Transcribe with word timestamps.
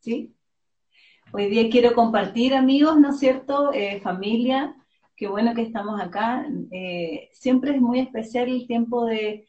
¿sí? 0.00 0.34
Hoy 1.32 1.48
día 1.48 1.68
quiero 1.70 1.94
compartir, 1.94 2.54
amigos, 2.54 2.98
¿no 2.98 3.10
es 3.10 3.18
cierto? 3.18 3.72
Eh, 3.72 4.00
familia, 4.00 4.74
qué 5.16 5.28
bueno 5.28 5.54
que 5.54 5.62
estamos 5.62 6.00
acá. 6.00 6.46
Eh, 6.70 7.28
siempre 7.32 7.72
es 7.72 7.80
muy 7.80 8.00
especial 8.00 8.48
el 8.48 8.66
tiempo 8.66 9.04
de, 9.04 9.44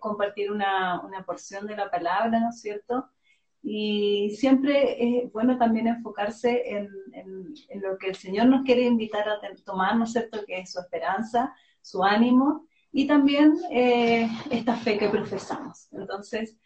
compartir 0.00 0.50
una, 0.50 1.02
porción 1.24 1.66
de 1.66 1.76
la 1.76 1.90
palabra, 1.90 2.40
¿no 2.40 2.50
es 2.50 2.60
cierto? 2.60 3.08
Y 3.62 4.30
siempre 4.36 5.22
es 5.22 5.32
bueno 5.32 5.58
también 5.58 5.86
enfocarse 5.86 6.62
en, 6.70 6.88
lo 7.80 7.96
que 7.98 8.08
el 8.08 8.16
Señor 8.16 8.46
nos 8.46 8.62
quiere 8.64 8.82
invitar 8.82 9.28
a 9.28 9.40
tomar, 9.64 9.96
¿no 9.96 10.04
es 10.04 10.12
cierto? 10.12 10.44
Que 10.46 10.60
es 10.60 10.72
su 10.72 10.80
esperanza, 10.80 11.54
su 11.80 12.02
ánimo 12.02 12.66
y 12.92 13.06
también 13.06 13.54
eh, 13.70 14.28
esta 14.50 14.76
fe 14.76 14.98
que 14.98 15.08
profesamos. 15.08 15.88
Entonces, 15.92 16.58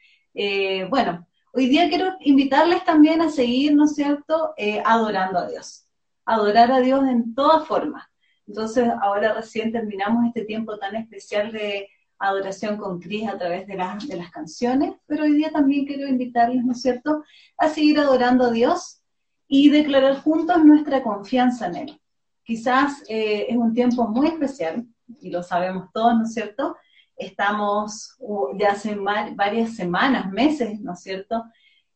bueno, 0.89 1.27
Hoy 1.57 1.68
día 1.68 1.89
quiero 1.89 2.16
invitarles 2.18 2.84
también 2.84 3.21
a 3.21 3.30
seguir, 3.30 3.76
¿no 3.76 3.85
es 3.85 3.95
cierto?, 3.95 4.54
eh, 4.57 4.82
adorando 4.85 5.39
a 5.39 5.46
Dios. 5.49 5.86
Adorar 6.25 6.72
a 6.72 6.81
Dios 6.81 7.07
en 7.07 7.32
todas 7.32 7.64
formas. 7.68 8.04
Entonces, 8.49 8.89
ahora 9.00 9.35
recién 9.35 9.71
terminamos 9.71 10.26
este 10.26 10.45
tiempo 10.45 10.76
tan 10.79 10.96
especial 10.96 11.53
de 11.53 11.89
adoración 12.18 12.76
con 12.76 12.98
Cris 12.98 13.29
a 13.29 13.39
través 13.39 13.68
de, 13.68 13.76
de 13.76 14.17
las 14.17 14.32
canciones, 14.32 14.95
pero 15.07 15.22
hoy 15.22 15.35
día 15.35 15.53
también 15.53 15.86
quiero 15.86 16.09
invitarles, 16.09 16.64
¿no 16.64 16.72
es 16.72 16.82
cierto?, 16.82 17.22
a 17.57 17.68
seguir 17.68 18.00
adorando 18.00 18.46
a 18.46 18.50
Dios 18.50 19.00
y 19.46 19.71
declarar 19.71 20.23
juntos 20.23 20.64
nuestra 20.64 21.04
confianza 21.04 21.67
en 21.67 21.76
Él. 21.76 22.00
Quizás 22.43 23.04
eh, 23.09 23.46
es 23.48 23.57
un 23.57 23.73
tiempo 23.73 24.09
muy 24.09 24.26
especial, 24.26 24.89
y 25.21 25.31
lo 25.31 25.45
sabemos 25.45 25.86
todos, 25.93 26.17
¿no 26.17 26.25
es 26.25 26.34
cierto?, 26.34 26.76
estamos 27.17 28.17
ya 28.59 28.73
hace 28.73 28.96
varias 28.96 29.77
semanas, 29.77 30.31
meses, 30.31 30.81
¿no 30.81 30.93
es 30.93 31.00
cierto?, 31.00 31.45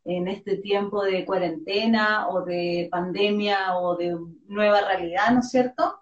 en 0.04 0.27
este 0.27 0.56
tiempo 0.56 1.02
de 1.04 1.27
cuarentena 1.27 2.28
o 2.28 2.42
de 2.42 2.88
pandemia 2.91 3.77
o 3.77 3.94
de 3.94 4.16
nueva 4.46 4.80
realidad, 4.80 5.33
¿no 5.33 5.41
es 5.41 5.50
cierto? 5.50 6.00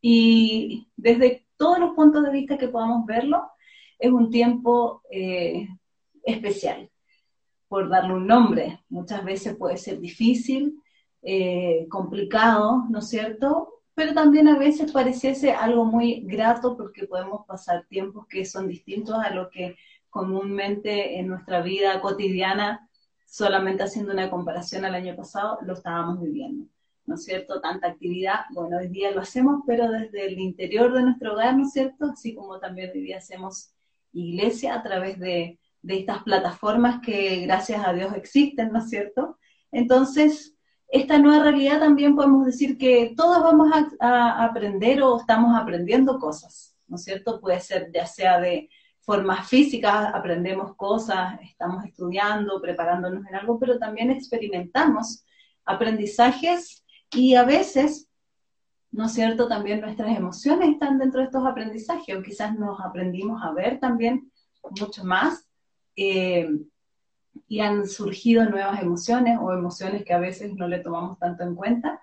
Y 0.00 0.88
desde 0.96 1.46
todos 1.56 1.80
los 1.80 1.94
puntos 1.94 2.22
de 2.22 2.30
vista 2.30 2.56
que 2.56 2.68
podamos 2.68 3.04
verlo, 3.04 3.50
es 3.98 4.12
un 4.12 4.30
tiempo 4.30 5.02
eh, 5.10 5.66
especial, 6.22 6.88
por 7.66 7.88
darle 7.88 8.14
un 8.14 8.28
nombre. 8.28 8.84
Muchas 8.88 9.24
veces 9.24 9.56
puede 9.56 9.76
ser 9.76 9.98
difícil, 9.98 10.80
eh, 11.22 11.86
complicado, 11.90 12.84
¿no 12.88 13.00
es 13.00 13.08
cierto? 13.08 13.75
Pero 13.96 14.12
también 14.12 14.46
a 14.46 14.58
veces 14.58 14.92
pareciese 14.92 15.52
algo 15.52 15.86
muy 15.86 16.20
grato 16.20 16.76
porque 16.76 17.06
podemos 17.06 17.46
pasar 17.46 17.86
tiempos 17.86 18.26
que 18.26 18.44
son 18.44 18.68
distintos 18.68 19.16
a 19.16 19.30
lo 19.30 19.48
que 19.48 19.74
comúnmente 20.10 21.18
en 21.18 21.28
nuestra 21.28 21.62
vida 21.62 21.98
cotidiana, 22.02 22.90
solamente 23.24 23.84
haciendo 23.84 24.12
una 24.12 24.28
comparación 24.28 24.84
al 24.84 24.94
año 24.94 25.16
pasado, 25.16 25.58
lo 25.62 25.72
estábamos 25.72 26.20
viviendo. 26.20 26.66
¿No 27.06 27.14
es 27.14 27.24
cierto? 27.24 27.58
Tanta 27.62 27.88
actividad, 27.88 28.40
bueno, 28.50 28.76
hoy 28.76 28.88
día 28.88 29.12
lo 29.12 29.22
hacemos, 29.22 29.62
pero 29.66 29.90
desde 29.90 30.26
el 30.26 30.38
interior 30.40 30.92
de 30.92 31.02
nuestro 31.02 31.32
hogar, 31.32 31.56
¿no 31.56 31.62
es 31.62 31.72
cierto? 31.72 32.04
Así 32.12 32.34
como 32.34 32.58
también 32.58 32.90
hoy 32.92 33.00
día 33.00 33.16
hacemos 33.16 33.70
iglesia 34.12 34.74
a 34.74 34.82
través 34.82 35.18
de, 35.18 35.58
de 35.80 35.98
estas 35.98 36.22
plataformas 36.22 37.00
que 37.00 37.46
gracias 37.46 37.82
a 37.82 37.94
Dios 37.94 38.12
existen, 38.14 38.72
¿no 38.72 38.80
es 38.80 38.90
cierto? 38.90 39.38
Entonces, 39.72 40.55
esta 40.88 41.18
nueva 41.18 41.44
realidad 41.44 41.80
también 41.80 42.14
podemos 42.14 42.46
decir 42.46 42.78
que 42.78 43.14
todos 43.16 43.42
vamos 43.42 43.70
a, 44.00 44.44
aprender 44.44 45.02
o 45.02 45.18
estamos 45.18 45.58
aprendiendo 45.58 46.18
cosas, 46.18 46.76
¿no 46.86 46.96
es 46.96 47.04
cierto? 47.04 47.40
Puede 47.40 47.60
ser 47.60 47.90
ya 47.92 48.06
sea 48.06 48.38
de 48.38 48.68
forma 49.00 49.42
física, 49.44 50.10
aprendemos 50.10 50.74
cosas, 50.76 51.38
estamos 51.42 51.84
estudiando, 51.84 52.60
preparándonos 52.60 53.26
en 53.26 53.34
algo, 53.34 53.58
pero 53.58 53.78
también 53.78 54.10
experimentamos 54.10 55.24
aprendizajes 55.64 56.84
y 57.12 57.34
a 57.34 57.44
veces, 57.44 58.08
¿no 58.90 59.06
es 59.06 59.12
cierto? 59.12 59.48
También 59.48 59.80
nuestras 59.80 60.16
emociones 60.16 60.70
están 60.70 60.98
dentro 60.98 61.20
de 61.20 61.26
estos 61.26 61.46
aprendizajes 61.46 62.16
o 62.16 62.22
quizás 62.22 62.56
nos 62.56 62.80
aprendimos 62.80 63.42
a 63.42 63.52
ver 63.52 63.78
también 63.78 64.30
mucho 64.80 65.04
más. 65.04 65.48
Eh, 65.94 66.48
y 67.48 67.60
han 67.60 67.86
surgido 67.86 68.44
nuevas 68.44 68.82
emociones 68.82 69.38
o 69.40 69.52
emociones 69.52 70.04
que 70.04 70.14
a 70.14 70.18
veces 70.18 70.54
no 70.54 70.68
le 70.68 70.78
tomamos 70.80 71.18
tanto 71.18 71.44
en 71.44 71.54
cuenta, 71.54 72.00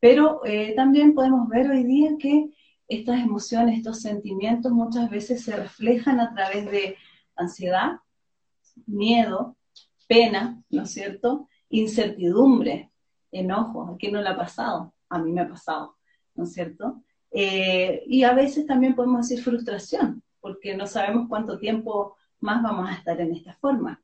pero 0.00 0.44
eh, 0.44 0.74
también 0.76 1.14
podemos 1.14 1.48
ver 1.48 1.70
hoy 1.70 1.84
día 1.84 2.10
que 2.18 2.50
estas 2.88 3.20
emociones, 3.20 3.78
estos 3.78 4.00
sentimientos 4.00 4.72
muchas 4.72 5.10
veces 5.10 5.42
se 5.44 5.56
reflejan 5.56 6.20
a 6.20 6.32
través 6.34 6.70
de 6.70 6.96
ansiedad, 7.34 8.00
miedo, 8.86 9.56
pena, 10.06 10.62
¿no 10.70 10.82
es 10.82 10.90
cierto? 10.92 11.48
Incertidumbre, 11.68 12.90
enojo, 13.32 13.88
¿a 13.88 13.96
quién 13.96 14.12
no 14.12 14.22
le 14.22 14.28
ha 14.28 14.36
pasado? 14.36 14.94
A 15.08 15.18
mí 15.18 15.32
me 15.32 15.40
ha 15.42 15.48
pasado, 15.48 15.96
¿no 16.34 16.44
es 16.44 16.52
cierto? 16.52 17.02
Eh, 17.30 18.04
y 18.06 18.22
a 18.22 18.32
veces 18.32 18.66
también 18.66 18.94
podemos 18.94 19.28
decir 19.28 19.42
frustración, 19.42 20.22
porque 20.40 20.76
no 20.76 20.86
sabemos 20.86 21.28
cuánto 21.28 21.58
tiempo 21.58 22.16
más 22.40 22.62
vamos 22.62 22.88
a 22.88 22.94
estar 22.94 23.20
en 23.20 23.32
esta 23.32 23.54
forma. 23.54 24.00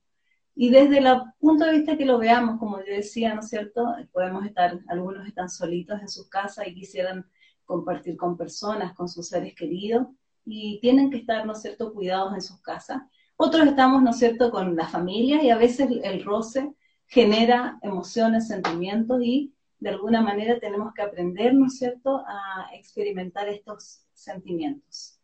Y 0.54 0.70
desde 0.70 0.98
el 0.98 1.06
punto 1.38 1.64
de 1.64 1.72
vista 1.72 1.96
que 1.96 2.04
lo 2.04 2.18
veamos, 2.18 2.58
como 2.58 2.78
yo 2.78 2.92
decía, 2.92 3.34
¿no 3.34 3.40
es 3.40 3.48
cierto? 3.48 3.94
Podemos 4.12 4.44
estar, 4.44 4.78
algunos 4.88 5.26
están 5.26 5.48
solitos 5.48 6.00
en 6.00 6.08
sus 6.08 6.28
casas 6.28 6.66
y 6.66 6.74
quisieran 6.74 7.26
compartir 7.64 8.16
con 8.16 8.36
personas, 8.36 8.92
con 8.94 9.08
sus 9.08 9.28
seres 9.28 9.54
queridos, 9.54 10.06
y 10.44 10.78
tienen 10.80 11.10
que 11.10 11.18
estar, 11.18 11.46
¿no 11.46 11.52
es 11.52 11.62
cierto?, 11.62 11.94
cuidados 11.94 12.34
en 12.34 12.42
sus 12.42 12.60
casas. 12.60 13.02
Otros 13.36 13.66
estamos, 13.66 14.02
¿no 14.02 14.10
es 14.10 14.18
cierto?, 14.18 14.50
con 14.50 14.76
la 14.76 14.88
familia 14.88 15.42
y 15.42 15.50
a 15.50 15.56
veces 15.56 15.88
el 16.02 16.24
roce 16.24 16.74
genera 17.06 17.78
emociones, 17.82 18.48
sentimientos 18.48 19.22
y 19.22 19.54
de 19.78 19.90
alguna 19.90 20.20
manera 20.20 20.60
tenemos 20.60 20.92
que 20.94 21.02
aprender, 21.02 21.54
¿no 21.54 21.66
es 21.66 21.78
cierto?, 21.78 22.22
a 22.26 22.69
experimentar 22.74 23.48
estos 23.48 24.02
sentimientos 24.12 25.22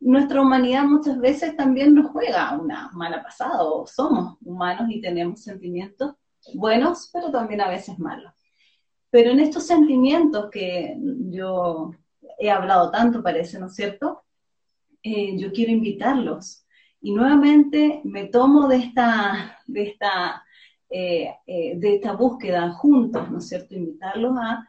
nuestra 0.00 0.42
humanidad 0.42 0.84
muchas 0.84 1.18
veces 1.18 1.56
también 1.56 1.94
nos 1.94 2.10
juega 2.10 2.58
una 2.58 2.90
mala 2.92 3.22
pasada, 3.22 3.62
o 3.62 3.86
somos 3.86 4.36
humanos 4.42 4.90
y 4.90 5.00
tenemos 5.00 5.42
sentimientos 5.42 6.14
buenos, 6.52 7.08
pero 7.12 7.30
también 7.30 7.60
a 7.60 7.68
veces 7.68 7.98
malos. 7.98 8.32
Pero 9.10 9.30
en 9.30 9.40
estos 9.40 9.66
sentimientos 9.66 10.50
que 10.50 10.96
yo 11.30 11.92
he 12.38 12.50
hablado 12.50 12.90
tanto, 12.90 13.22
parece, 13.22 13.58
¿no 13.58 13.66
es 13.66 13.74
cierto? 13.74 14.24
Eh, 15.02 15.38
yo 15.38 15.52
quiero 15.52 15.72
invitarlos. 15.72 16.66
Y 17.00 17.12
nuevamente 17.12 18.00
me 18.04 18.26
tomo 18.26 18.66
de 18.66 18.76
esta, 18.76 19.58
de 19.66 19.82
esta, 19.84 20.44
eh, 20.90 21.30
eh, 21.46 21.74
de 21.76 21.94
esta 21.96 22.12
búsqueda 22.12 22.72
juntos, 22.72 23.30
¿no 23.30 23.38
es 23.38 23.48
cierto? 23.48 23.74
Invitarlos 23.74 24.36
a 24.38 24.66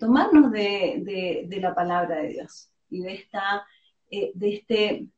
tomarnos 0.00 0.50
de, 0.50 1.46
de 1.46 1.60
la 1.60 1.74
palabra 1.74 2.16
de 2.16 2.28
Dios 2.28 2.72
y 2.88 3.02
de 3.02 3.12
esta 3.12 3.62
eh, 4.10 4.32
de 4.34 4.54
este 4.54 5.08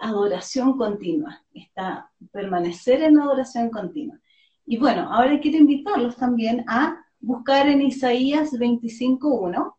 adoración 0.00 0.76
continua, 0.76 1.42
está 1.54 2.10
permanecer 2.32 3.02
en 3.02 3.18
adoración 3.18 3.70
continua. 3.70 4.20
Y 4.66 4.76
bueno, 4.76 5.12
ahora 5.12 5.40
quiero 5.40 5.58
invitarlos 5.58 6.16
también 6.16 6.64
a 6.68 7.04
buscar 7.18 7.68
en 7.68 7.82
Isaías 7.82 8.52
25.1. 8.52 9.74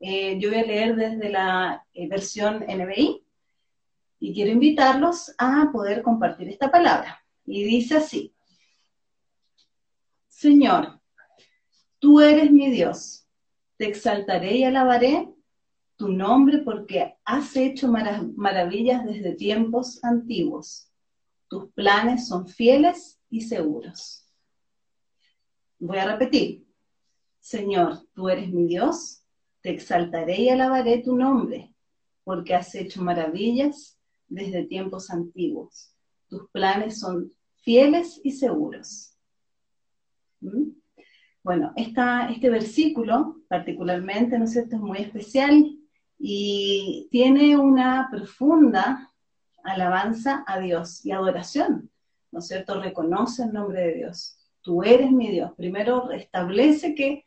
Eh, 0.00 0.38
yo 0.38 0.50
voy 0.50 0.58
a 0.58 0.66
leer 0.66 0.96
desde 0.96 1.30
la 1.30 1.86
eh, 1.92 2.08
versión 2.08 2.64
NBI 2.66 3.24
y 4.20 4.34
quiero 4.34 4.50
invitarlos 4.50 5.34
a 5.38 5.70
poder 5.72 6.02
compartir 6.02 6.48
esta 6.48 6.70
palabra. 6.70 7.24
Y 7.46 7.64
dice 7.64 7.96
así, 7.96 8.34
Señor, 10.28 11.00
tú 11.98 12.20
eres 12.20 12.50
mi 12.50 12.70
Dios, 12.70 13.26
te 13.76 13.86
exaltaré 13.86 14.56
y 14.56 14.64
alabaré 14.64 15.28
tu 15.96 16.08
nombre 16.08 16.58
porque 16.58 17.14
has 17.24 17.56
hecho 17.56 17.88
maravillas 17.88 19.04
desde 19.04 19.34
tiempos 19.34 20.02
antiguos. 20.02 20.90
Tus 21.48 21.70
planes 21.72 22.26
son 22.26 22.48
fieles 22.48 23.20
y 23.30 23.42
seguros. 23.42 24.26
Voy 25.78 25.98
a 25.98 26.10
repetir. 26.10 26.66
Señor, 27.38 28.06
tú 28.14 28.28
eres 28.28 28.50
mi 28.50 28.66
Dios, 28.66 29.22
te 29.60 29.70
exaltaré 29.70 30.40
y 30.40 30.48
alabaré 30.48 31.02
tu 31.02 31.14
nombre, 31.14 31.74
porque 32.24 32.54
has 32.54 32.74
hecho 32.74 33.02
maravillas 33.02 33.98
desde 34.26 34.64
tiempos 34.64 35.10
antiguos. 35.10 35.94
Tus 36.28 36.48
planes 36.50 36.98
son 37.00 37.30
fieles 37.56 38.20
y 38.24 38.32
seguros. 38.32 39.16
¿Mm? 40.40 40.70
Bueno, 41.42 41.74
este 41.76 42.48
versículo 42.48 43.42
particularmente, 43.48 44.38
¿no 44.38 44.44
es 44.44 44.52
cierto?, 44.52 44.76
es 44.76 44.82
muy 44.82 44.98
especial 44.98 45.73
y 46.18 47.08
tiene 47.10 47.56
una 47.56 48.08
profunda 48.10 49.12
alabanza 49.62 50.44
a 50.46 50.58
Dios 50.58 51.04
y 51.04 51.12
adoración, 51.12 51.90
¿no 52.30 52.38
es 52.38 52.46
cierto? 52.46 52.80
Reconoce 52.80 53.44
el 53.44 53.52
nombre 53.52 53.80
de 53.80 53.94
Dios. 53.94 54.38
Tú 54.60 54.82
eres 54.82 55.10
mi 55.10 55.30
Dios. 55.30 55.52
Primero 55.56 56.10
establece 56.10 56.94
que 56.94 57.26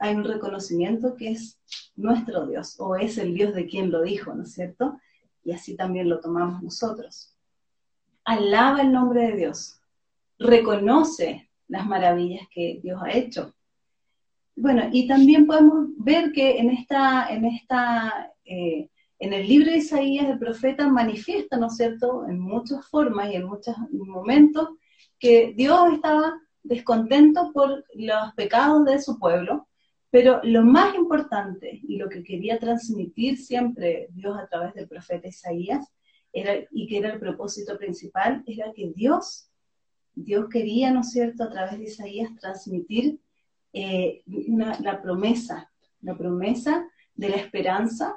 hay 0.00 0.14
un 0.14 0.24
reconocimiento 0.24 1.14
que 1.16 1.32
es 1.32 1.58
nuestro 1.94 2.46
Dios 2.46 2.76
o 2.78 2.96
es 2.96 3.18
el 3.18 3.34
Dios 3.34 3.54
de 3.54 3.66
quien 3.66 3.90
lo 3.90 4.02
dijo, 4.02 4.34
¿no 4.34 4.42
es 4.42 4.52
cierto? 4.52 4.98
Y 5.44 5.52
así 5.52 5.76
también 5.76 6.08
lo 6.08 6.20
tomamos 6.20 6.62
nosotros. 6.62 7.34
Alaba 8.24 8.82
el 8.82 8.92
nombre 8.92 9.30
de 9.30 9.36
Dios. 9.36 9.80
Reconoce 10.38 11.50
las 11.68 11.86
maravillas 11.86 12.46
que 12.52 12.80
Dios 12.82 13.00
ha 13.02 13.12
hecho. 13.12 13.54
Bueno, 14.58 14.88
y 14.90 15.06
también 15.06 15.46
podemos 15.46 15.88
ver 15.98 16.32
que 16.32 16.58
en 16.58 16.70
esta, 16.70 17.28
en 17.28 17.44
esta, 17.44 18.32
eh, 18.46 18.88
en 19.18 19.32
el 19.34 19.46
libro 19.46 19.70
de 19.70 19.78
Isaías 19.78 20.26
el 20.28 20.38
profeta 20.38 20.88
manifiesta, 20.88 21.58
¿no 21.58 21.66
es 21.66 21.76
cierto?, 21.76 22.26
en 22.26 22.40
muchas 22.40 22.86
formas 22.88 23.30
y 23.30 23.36
en 23.36 23.44
muchos 23.44 23.76
momentos, 23.92 24.70
que 25.18 25.52
Dios 25.54 25.92
estaba 25.92 26.40
descontento 26.62 27.52
por 27.52 27.84
los 27.94 28.34
pecados 28.34 28.86
de 28.86 28.98
su 29.00 29.18
pueblo, 29.18 29.68
pero 30.10 30.40
lo 30.42 30.62
más 30.64 30.94
importante 30.94 31.78
y 31.86 31.98
lo 31.98 32.08
que 32.08 32.22
quería 32.22 32.58
transmitir 32.58 33.36
siempre 33.36 34.08
Dios 34.12 34.38
a 34.38 34.46
través 34.48 34.72
del 34.72 34.88
profeta 34.88 35.28
Isaías, 35.28 35.86
era, 36.32 36.54
y 36.70 36.86
que 36.86 36.96
era 36.98 37.12
el 37.12 37.20
propósito 37.20 37.76
principal, 37.76 38.42
era 38.46 38.72
que 38.72 38.90
Dios, 38.94 39.50
Dios 40.14 40.46
quería, 40.48 40.90
¿no 40.92 41.00
es 41.00 41.10
cierto?, 41.10 41.44
a 41.44 41.50
través 41.50 41.78
de 41.78 41.84
Isaías 41.84 42.34
transmitir 42.40 43.20
eh, 43.78 44.22
la 44.80 45.02
promesa, 45.02 45.70
la 46.00 46.16
promesa 46.16 46.88
de 47.14 47.28
la 47.28 47.36
esperanza 47.36 48.16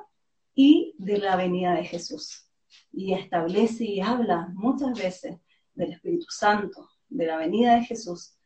y 0.55 0.95
de 0.97 1.17
la 1.17 1.35
venida 1.35 1.73
de 1.73 1.83
Jesús. 1.83 2.47
Y 2.93 3.13
establece 3.13 3.83
y 3.83 3.99
habla 3.99 4.47
muchas 4.53 4.97
veces 4.97 5.35
del 5.73 5.91
Espíritu 5.91 6.27
Santo, 6.29 6.87
de 7.09 7.25
la 7.25 7.35
venida 7.35 7.75
de 7.75 7.83
Jesús. 7.83 8.37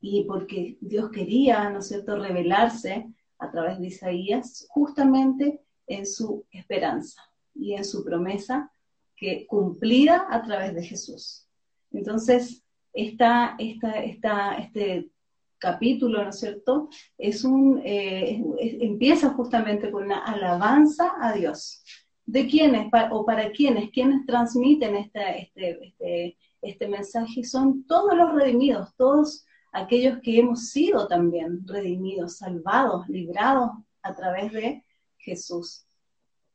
Y 0.00 0.24
porque 0.24 0.76
Dios 0.80 1.08
quería, 1.12 1.70
¿no 1.70 1.78
es 1.78 1.86
cierto?, 1.86 2.16
revelarse 2.16 3.06
a 3.38 3.50
través 3.52 3.78
de 3.78 3.86
Isaías 3.86 4.66
justamente 4.70 5.60
en 5.86 6.04
su 6.04 6.44
esperanza 6.50 7.22
y 7.54 7.74
en 7.74 7.84
su 7.84 8.04
promesa 8.04 8.72
que 9.14 9.46
cumplida 9.46 10.26
a 10.28 10.42
través 10.42 10.74
de 10.74 10.82
Jesús. 10.82 11.48
Entonces, 11.92 12.64
esta, 12.92 13.54
esta, 13.58 14.02
esta, 14.02 14.54
este 14.54 15.12
capítulo, 15.58 16.22
¿no 16.22 16.30
es 16.30 16.38
cierto? 16.38 16.88
Es 17.16 17.44
un, 17.44 17.80
eh, 17.84 18.42
empieza 18.60 19.30
justamente 19.30 19.90
con 19.90 20.04
una 20.04 20.24
alabanza 20.24 21.12
a 21.20 21.32
Dios. 21.32 21.84
¿De 22.24 22.46
quiénes 22.46 22.88
o 23.10 23.24
para 23.24 23.50
quiénes? 23.50 23.90
¿Quiénes 23.90 24.26
transmiten 24.26 24.96
este, 24.96 25.42
este, 25.42 25.86
este, 25.86 26.38
este 26.62 26.88
mensaje? 26.88 27.42
Son 27.44 27.84
todos 27.84 28.16
los 28.16 28.34
redimidos, 28.34 28.94
todos 28.96 29.44
aquellos 29.72 30.20
que 30.22 30.38
hemos 30.38 30.68
sido 30.68 31.08
también 31.08 31.66
redimidos, 31.66 32.36
salvados, 32.36 33.08
librados 33.08 33.70
a 34.02 34.14
través 34.14 34.52
de 34.52 34.84
Jesús. 35.16 35.86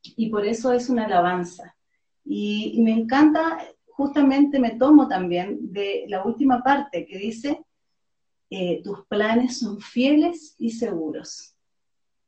Y 0.03 0.29
por 0.29 0.45
eso 0.45 0.73
es 0.73 0.89
una 0.89 1.05
alabanza. 1.05 1.75
y 2.25 2.79
me 2.81 2.91
encanta, 2.91 3.59
justamente 3.87 4.59
me 4.59 4.71
tomo 4.71 5.07
también 5.07 5.73
de 5.73 6.05
la 6.07 6.23
última 6.23 6.63
parte 6.63 7.05
que 7.05 7.17
dice, 7.17 7.62
eh, 8.55 8.83
tus 8.83 9.03
planes 9.07 9.57
son 9.57 9.81
fieles 9.81 10.53
y 10.59 10.69
seguros. 10.69 11.55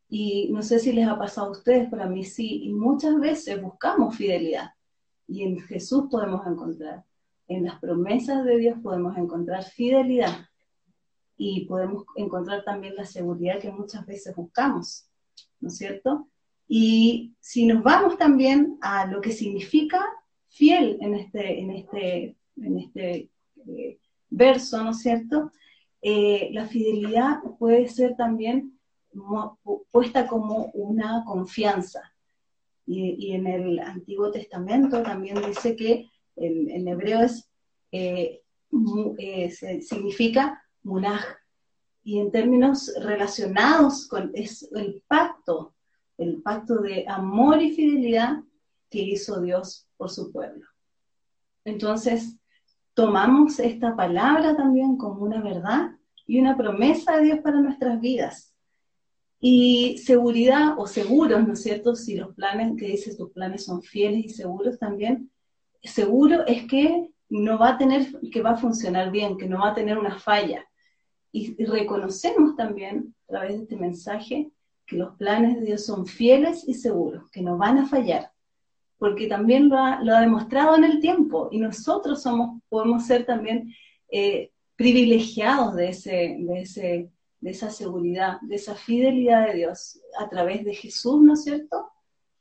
Y 0.09 0.49
no 0.51 0.63
sé 0.63 0.79
si 0.79 0.91
les 0.91 1.07
ha 1.07 1.19
pasado 1.19 1.49
a 1.49 1.51
ustedes, 1.51 1.87
pero 1.87 2.01
a 2.01 2.07
mí 2.07 2.23
sí, 2.23 2.63
y 2.63 2.73
muchas 2.73 3.19
veces 3.19 3.61
buscamos 3.61 4.15
fidelidad. 4.15 4.71
Y 5.27 5.43
en 5.43 5.59
Jesús 5.59 6.05
podemos 6.09 6.47
encontrar, 6.47 7.05
en 7.47 7.65
las 7.65 7.79
promesas 7.79 8.43
de 8.43 8.57
Dios 8.57 8.79
podemos 8.81 9.15
encontrar 9.17 9.65
fidelidad. 9.65 10.49
Y 11.37 11.65
podemos 11.67 12.05
encontrar 12.15 12.63
también 12.63 12.95
la 12.95 13.05
seguridad 13.05 13.59
que 13.59 13.71
muchas 13.71 14.03
veces 14.07 14.35
buscamos, 14.35 15.07
¿no 15.59 15.67
es 15.67 15.77
cierto? 15.77 16.27
Y 16.67 17.35
si 17.39 17.67
nos 17.67 17.83
vamos 17.83 18.17
también 18.17 18.79
a 18.81 19.05
lo 19.05 19.21
que 19.21 19.31
significa 19.31 20.03
fiel 20.47 20.97
en 21.01 21.13
este, 21.13 21.59
en 21.59 21.69
este, 21.69 22.35
en 22.57 22.79
este 22.79 23.29
eh, 23.67 23.99
verso, 24.31 24.83
¿no 24.83 24.89
es 24.89 25.01
cierto? 25.03 25.51
Eh, 26.07 26.51
la 26.51 26.67
fidelidad 26.67 27.39
puede 27.57 27.87
ser 27.87 28.15
también 28.15 28.79
puesta 29.89 30.27
como 30.27 30.65
una 30.75 31.23
confianza. 31.25 32.13
Y, 32.85 33.31
en 33.31 33.47
el 33.47 33.79
Antiguo 33.79 34.29
Testamento 34.29 35.01
también 35.01 35.41
dice 35.47 35.75
que 35.75 36.07
en, 36.35 36.87
hebreo 36.87 37.21
es, 37.21 37.49
eh, 37.91 38.43
eh, 39.17 39.49
significa 39.81 40.63
munaj. 40.83 41.25
Y 42.03 42.19
en 42.19 42.31
términos 42.31 42.93
relacionados 43.01 44.07
con 44.07 44.29
es 44.35 44.69
el 44.75 45.01
pacto, 45.07 45.73
el 46.19 46.39
pacto 46.43 46.83
de 46.83 47.05
amor 47.07 47.63
y 47.63 47.73
fidelidad 47.73 48.43
que 48.91 49.01
hizo 49.01 49.41
Dios 49.41 49.87
por 49.97 50.11
su 50.11 50.31
pueblo. 50.31 50.67
Entonces, 51.63 52.37
tomamos 52.95 53.59
esta 53.59 53.95
palabra 53.95 54.55
también 54.55 54.97
como 54.97 55.21
una 55.21 55.41
verdad 55.41 55.91
y 56.25 56.39
una 56.39 56.57
promesa 56.57 57.17
de 57.17 57.25
Dios 57.25 57.39
para 57.39 57.61
nuestras 57.61 57.99
vidas. 57.99 58.55
Y 59.39 59.99
seguridad 59.99 60.79
o 60.79 60.87
seguros, 60.87 61.45
¿no 61.45 61.53
es 61.53 61.61
cierto? 61.61 61.93
Si 61.93 62.15
los 62.15 62.33
planes 62.33 62.73
que 62.77 62.87
dices, 62.87 63.17
tus 63.17 63.31
planes 63.31 63.65
son 63.65 63.83
fieles 63.83 64.25
y 64.25 64.29
seguros 64.29 64.79
también, 64.79 65.29
seguro 65.83 66.47
es 66.47 66.65
que 66.65 67.11
no 67.29 67.59
va 67.59 67.71
a 67.71 67.77
tener, 67.77 68.07
que 68.31 68.41
va 68.41 68.51
a 68.51 68.57
funcionar 68.57 69.11
bien, 69.11 69.37
que 69.37 69.47
no 69.47 69.59
va 69.59 69.71
a 69.71 69.75
tener 69.75 69.97
una 69.97 70.17
falla. 70.17 70.65
Y, 71.31 71.63
reconocemos 71.65 72.55
también 72.55 73.13
a 73.27 73.33
través 73.33 73.57
de 73.57 73.63
este 73.63 73.75
mensaje 73.75 74.51
que 74.87 74.95
los 74.95 75.15
planes 75.17 75.59
de 75.59 75.65
Dios 75.65 75.85
son 75.85 76.05
fieles 76.07 76.63
y 76.65 76.73
seguros, 76.75 77.29
que 77.29 77.41
no 77.41 77.57
van 77.57 77.77
a 77.77 77.87
fallar 77.87 78.31
porque 79.05 79.27
también 79.27 79.69
lo 79.69 79.77
ha, 79.77 80.19
demostrado 80.19 80.75
en 80.75 80.83
el 80.83 80.99
tiempo 80.99 81.47
y 81.51 81.59
nosotros 81.59 82.23
somos, 82.23 82.59
podemos 82.69 83.05
ser 83.05 83.23
también 83.23 83.71
eh, 84.09 84.49
privilegiados 84.75 85.75
de, 85.75 85.89
ese, 85.89 86.37
de, 86.39 86.61
ese, 86.61 87.11
de 87.39 87.51
esa 87.51 87.69
seguridad, 87.69 88.41
de 88.41 88.55
esa 88.55 88.73
fidelidad 88.73 89.45
de 89.45 89.57
Dios. 89.57 90.01
A 90.17 90.27
través 90.27 90.65
de 90.65 90.73
Jesús, 90.73 91.21
¿no 91.21 91.33
es 91.33 91.43
cierto? 91.43 91.87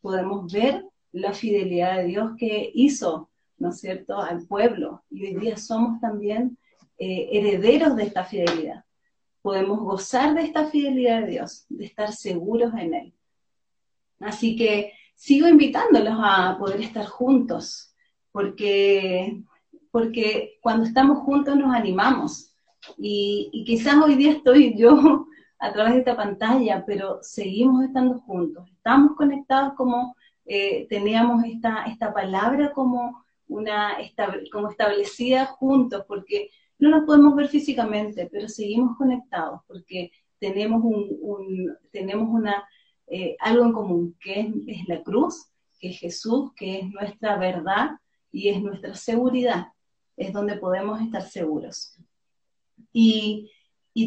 Podemos 0.00 0.50
ver 0.50 0.87
la 1.12 1.34
fidelidad 1.34 1.99
de 1.99 2.06
Dios 2.06 2.31
que 2.38 2.70
hizo, 2.72 3.28
¿no 3.58 3.69
es 3.69 3.81
cierto?, 3.81 4.17
al 4.17 4.46
pueblo. 4.46 5.05
Y 5.10 5.26
hoy 5.26 5.34
día 5.34 5.58
somos 5.58 6.00
también 6.00 6.56
eh, 6.96 7.28
herederos 7.31 7.94
de 7.94 8.05
esta 8.05 8.25
fidelidad. 8.25 8.87
Podemos 9.43 9.81
gozar 9.81 10.32
de 10.32 10.44
esta 10.44 10.70
fidelidad 10.70 11.20
de 11.20 11.32
Dios, 11.32 11.67
de 11.69 11.84
estar 11.84 12.10
seguros 12.10 12.72
en 12.72 12.94
Él. 12.94 13.14
Así 14.19 14.56
que 14.56 14.94
sigo 15.14 15.49
invitándolos 15.49 16.14
a 16.19 16.56
poder 16.58 16.81
estar 16.81 17.06
juntos, 17.06 17.94
porque, 18.32 19.43
porque 19.90 20.58
cuando 20.61 20.84
estamos 20.84 21.19
juntos 21.19 21.56
nos 21.56 21.75
animamos. 21.75 22.50
Y, 22.99 23.64
quizás 23.64 23.96
hoy 23.96 24.17
día 24.17 24.32
estoy 24.32 24.77
yo 24.77 25.27
a 25.58 25.72
través 25.72 25.94
de 25.94 25.98
esta 26.00 26.17
pantalla, 26.17 26.84
pero 26.84 27.19
seguimos 27.22 27.84
estando 27.84 28.19
juntos, 28.20 28.69
estamos 28.70 29.17
conectados 29.17 29.72
como 29.74 30.15
eh, 30.44 30.86
teníamos 30.91 31.43
esta, 31.44 31.84
esta 31.86 32.12
palabra 32.12 32.72
como, 32.72 33.24
una, 33.48 33.96
como 34.53 34.69
establecida 34.69 35.46
juntos, 35.46 36.05
porque 36.06 36.50
no 36.79 36.91
nos 36.91 37.06
podemos 37.06 37.34
ver 37.34 37.48
físicamente, 37.48 38.29
pero 38.31 38.48
seguimos 38.48 38.98
conectados, 38.98 39.60
porque 39.67 40.10
tenemos, 40.38 40.82
un 40.84 41.74
tenemos 41.91 42.29
una, 42.29 42.69
eh, 43.06 43.37
algo 43.41 43.65
en 43.65 43.73
común, 43.73 44.17
que 44.20 44.53
es, 44.67 44.89
la 44.89 45.03
cruz, 45.03 45.46
que 45.79 45.91
es 45.91 45.99
Jesús, 45.99 46.53
que 46.56 46.81
es 46.81 46.91
nuestra 46.91 47.37
verdad 47.37 47.91
y 48.32 48.49
es 48.49 48.63
nuestra 48.63 48.94
seguridad, 48.94 49.69
es 50.17 50.32
donde 50.32 50.56
podemos 50.56 51.01
estar 51.01 51.23
seguros. 51.23 51.99
Y, 52.93 53.51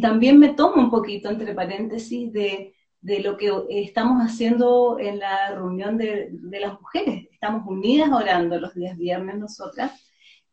también 0.02 0.38
me 0.38 0.54
tomo 0.54 0.82
un 0.82 0.90
poquito, 0.90 1.30
entre 1.30 1.54
paréntesis, 1.54 2.32
de, 2.34 2.74
lo 3.24 3.38
que 3.38 3.52
estamos 3.70 4.22
haciendo 4.22 4.98
en 5.00 5.20
la 5.20 5.56
reunión 5.56 5.98
de, 5.98 6.30
de, 6.32 6.60
las 6.60 6.80
mujeres. 6.80 7.28
Estamos 7.32 7.64
unidas 7.66 8.12
orando 8.12 8.60
los 8.60 8.74
días 8.74 8.98
viernes 8.98 9.38
nosotras 9.38 10.04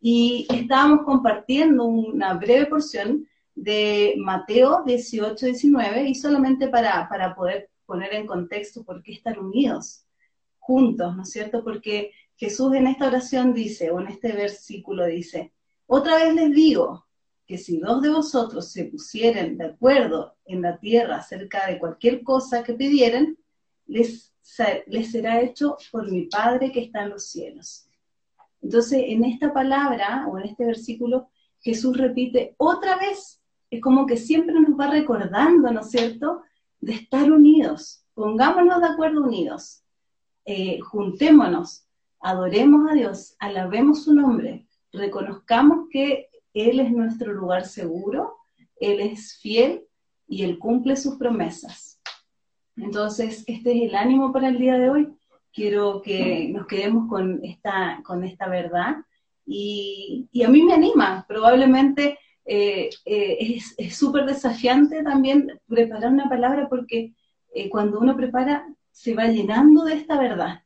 y 0.00 0.46
estábamos 0.50 1.04
compartiendo 1.04 1.84
una 1.84 2.34
breve 2.34 2.66
porción 2.66 3.26
de 3.54 4.14
Mateo 4.18 4.82
18, 4.84 5.46
19 5.46 6.08
y 6.08 6.14
solamente 6.14 6.68
para, 6.68 7.08
para 7.08 7.34
poder 7.34 7.70
poner 7.86 8.14
en 8.14 8.26
contexto 8.26 8.84
por 8.84 9.02
qué 9.02 9.12
estar 9.12 9.38
unidos, 9.38 10.04
juntos, 10.58 11.14
¿no 11.16 11.22
es 11.22 11.30
cierto? 11.30 11.62
Porque 11.62 12.12
Jesús 12.36 12.74
en 12.74 12.86
esta 12.86 13.06
oración 13.06 13.54
dice, 13.54 13.90
o 13.90 14.00
en 14.00 14.08
este 14.08 14.32
versículo 14.32 15.06
dice, 15.06 15.52
otra 15.86 16.16
vez 16.16 16.34
les 16.34 16.52
digo 16.52 17.06
que 17.46 17.58
si 17.58 17.78
dos 17.78 18.00
de 18.00 18.10
vosotros 18.10 18.72
se 18.72 18.86
pusieren 18.86 19.58
de 19.58 19.66
acuerdo 19.66 20.36
en 20.46 20.62
la 20.62 20.78
tierra 20.78 21.16
acerca 21.16 21.66
de 21.66 21.78
cualquier 21.78 22.22
cosa 22.22 22.62
que 22.62 22.74
pidieran, 22.74 23.36
les, 23.86 24.32
les 24.86 25.10
será 25.10 25.42
hecho 25.42 25.76
por 25.92 26.10
mi 26.10 26.22
Padre 26.22 26.72
que 26.72 26.80
está 26.80 27.02
en 27.02 27.10
los 27.10 27.26
cielos. 27.26 27.86
Entonces, 28.62 29.04
en 29.06 29.24
esta 29.24 29.52
palabra 29.52 30.26
o 30.26 30.38
en 30.38 30.46
este 30.46 30.64
versículo, 30.64 31.28
Jesús 31.60 31.96
repite 31.98 32.54
otra 32.56 32.96
vez, 32.96 33.42
es 33.70 33.80
como 33.82 34.06
que 34.06 34.16
siempre 34.16 34.54
nos 34.58 34.78
va 34.78 34.90
recordando, 34.90 35.70
¿no 35.70 35.80
es 35.80 35.90
cierto?, 35.90 36.42
de 36.84 36.92
estar 36.94 37.32
unidos, 37.32 38.04
pongámonos 38.14 38.80
de 38.80 38.88
acuerdo 38.88 39.22
unidos, 39.22 39.82
eh, 40.44 40.78
juntémonos, 40.80 41.86
adoremos 42.20 42.90
a 42.90 42.94
Dios, 42.94 43.36
alabemos 43.38 44.04
su 44.04 44.14
nombre, 44.14 44.66
reconozcamos 44.92 45.88
que 45.90 46.28
Él 46.52 46.80
es 46.80 46.90
nuestro 46.90 47.32
lugar 47.32 47.64
seguro, 47.64 48.36
Él 48.76 49.00
es 49.00 49.38
fiel 49.40 49.84
y 50.28 50.44
Él 50.44 50.58
cumple 50.58 50.96
sus 50.96 51.16
promesas. 51.16 52.00
Entonces, 52.76 53.44
este 53.46 53.72
es 53.72 53.90
el 53.90 53.94
ánimo 53.94 54.32
para 54.32 54.48
el 54.48 54.58
día 54.58 54.76
de 54.76 54.90
hoy. 54.90 55.08
Quiero 55.52 56.02
que 56.02 56.48
nos 56.52 56.66
quedemos 56.66 57.08
con 57.08 57.40
esta, 57.44 58.02
con 58.04 58.24
esta 58.24 58.48
verdad. 58.48 58.96
Y, 59.46 60.28
a 60.44 60.48
mí 60.48 60.62
me 60.62 60.74
anima. 60.74 61.24
Probablemente 61.28 62.18
eh, 62.44 62.90
eh, 63.04 63.58
es 63.78 63.96
súper 63.96 64.26
desafiante 64.26 65.02
también 65.02 65.60
preparar 65.66 66.12
una 66.12 66.28
palabra 66.28 66.68
porque 66.68 67.14
eh, 67.54 67.70
cuando 67.70 68.00
uno 68.00 68.16
prepara 68.16 68.66
se 68.90 69.14
va 69.14 69.26
llenando 69.26 69.84
de 69.84 69.94
esta 69.94 70.18
verdad. 70.18 70.62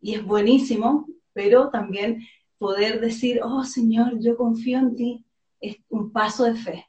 Y 0.00 0.14
es 0.14 0.24
buenísimo, 0.24 1.06
pero 1.32 1.70
también 1.70 2.22
poder 2.58 3.00
decir, 3.00 3.40
oh 3.42 3.64
Señor, 3.64 4.20
yo 4.20 4.36
confío 4.36 4.78
en 4.78 4.96
ti, 4.96 5.24
es 5.60 5.76
un 5.88 6.12
paso 6.12 6.44
de 6.44 6.54
fe. 6.54 6.86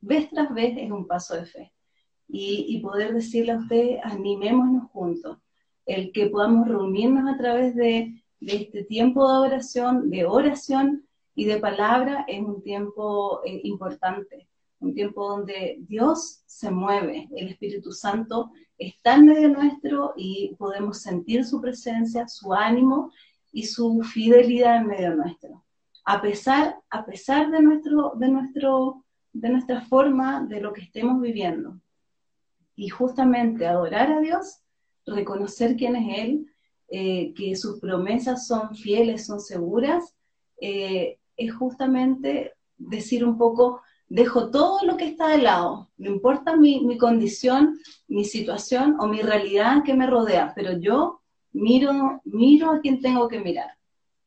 Vez 0.00 0.30
tras 0.30 0.52
vez 0.54 0.76
es 0.78 0.90
un 0.90 1.06
paso 1.06 1.34
de 1.34 1.46
fe. 1.46 1.72
Y, 2.32 2.78
poder 2.80 3.12
decirle 3.12 3.52
a 3.52 3.58
usted, 3.58 3.96
animémonos 4.04 4.88
juntos, 4.92 5.38
el 5.84 6.12
que 6.12 6.26
podamos 6.26 6.68
reunirnos 6.68 7.28
a 7.28 7.36
través 7.36 7.74
de, 7.74 8.22
este 8.40 8.84
tiempo 8.84 9.28
de 9.28 9.48
oración, 9.48 10.10
de 10.10 10.24
oración 10.24 11.08
y 11.34 11.44
de 11.44 11.58
palabra, 11.58 12.24
es 12.28 12.40
un 12.40 12.62
tiempo 12.62 13.40
eh, 13.44 13.60
importante, 13.64 14.48
un 14.80 14.94
tiempo 14.94 15.28
donde 15.28 15.78
Dios 15.80 16.42
se 16.46 16.70
mueve, 16.70 17.28
el 17.36 17.48
Espíritu 17.48 17.92
Santo 17.92 18.50
está 18.78 19.14
en 19.16 19.26
medio 19.26 19.48
nuestro 19.50 20.14
y 20.16 20.54
podemos 20.58 21.02
sentir 21.02 21.44
su 21.44 21.60
presencia, 21.60 22.26
su 22.28 22.52
ánimo 22.52 23.12
y 23.52 23.64
su 23.64 24.02
fidelidad 24.02 24.78
en 24.78 24.86
medio 24.86 25.14
nuestro. 25.14 25.64
A 26.04 26.20
pesar, 26.22 26.76
a 26.88 27.04
pesar 27.04 27.50
de, 27.50 27.60
nuestro, 27.60 28.14
de, 28.16 28.28
nuestro, 28.28 29.04
de 29.32 29.50
nuestra 29.50 29.82
forma, 29.82 30.44
de 30.46 30.60
lo 30.60 30.72
que 30.72 30.80
estemos 30.80 31.20
viviendo. 31.20 31.78
Y 32.74 32.88
justamente 32.88 33.66
adorar 33.66 34.10
a 34.10 34.20
Dios, 34.20 34.60
reconocer 35.04 35.76
quién 35.76 35.96
es 35.96 36.18
Él, 36.18 36.46
eh, 36.88 37.34
que 37.34 37.54
sus 37.54 37.78
promesas 37.78 38.46
son 38.46 38.74
fieles, 38.74 39.26
son 39.26 39.40
seguras, 39.40 40.16
eh, 40.60 41.18
es 41.36 41.54
justamente 41.54 42.54
decir 42.76 43.24
un 43.24 43.38
poco, 43.38 43.82
dejo 44.08 44.50
todo 44.50 44.84
lo 44.84 44.96
que 44.96 45.06
está 45.06 45.28
de 45.28 45.38
lado, 45.38 45.90
no 45.96 46.10
importa 46.10 46.56
mi, 46.56 46.84
mi, 46.84 46.98
condición, 46.98 47.78
mi 48.08 48.24
situación 48.24 48.96
o 49.00 49.06
mi 49.06 49.22
realidad 49.22 49.82
que 49.84 49.94
me 49.94 50.06
rodea, 50.06 50.52
pero 50.54 50.78
yo 50.78 51.20
miro, 51.52 52.20
miro 52.24 52.70
a 52.70 52.80
quien 52.80 53.00
tengo 53.00 53.28
que 53.28 53.40
mirar. 53.40 53.70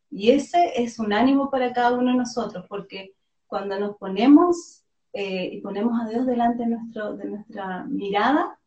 Y 0.10 0.32
ese 0.32 0.74
es 0.76 1.00
un 1.00 1.12
ánimo 1.12 1.50
para 1.50 1.74
cada 1.74 1.98
uno 1.98 2.12
de 2.12 2.18
nosotros, 2.18 2.66
porque 2.70 3.16
cuando 3.48 3.80
nos 3.80 3.98
ponemos 3.98 4.84
eh, 5.12 5.50
y 5.54 5.62
ponemos 5.62 6.00
a 6.00 6.08
Dios 6.08 6.26
delante 6.26 6.64
de, 6.64 6.70
nuestro, 6.70 7.16
de 7.16 7.26
nuestra 7.26 7.84
mirada, 7.86 8.60